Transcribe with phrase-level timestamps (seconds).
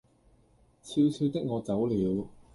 [0.81, 2.25] 悄悄的我走了